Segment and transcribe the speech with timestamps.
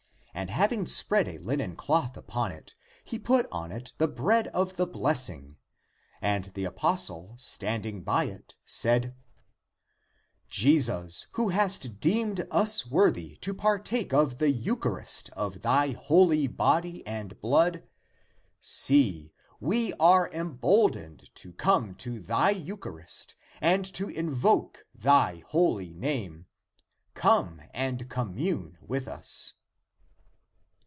[0.33, 4.75] And having spread a linen cloth upon it, he put on it the bread of
[4.77, 6.45] the blessing (the blessed bread).
[6.45, 9.13] And the apos tle, standing by it, said,"
[10.49, 17.05] Jesus, who hast deemed us worthy to partake of the eucharist of thy holy body
[17.05, 17.83] and blood,
[18.61, 26.45] see, we are emboldened to come to thy eucharist and to invoke thy holy name;
[27.15, 29.55] come and commune with us."